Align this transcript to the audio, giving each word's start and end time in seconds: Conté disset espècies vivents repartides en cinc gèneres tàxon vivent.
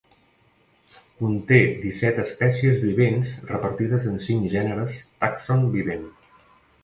Conté 1.17 1.57
disset 1.83 2.21
espècies 2.23 2.79
vivents 2.87 3.35
repartides 3.51 4.09
en 4.13 4.17
cinc 4.29 4.49
gèneres 4.57 4.99
tàxon 5.25 5.69
vivent. 5.77 6.09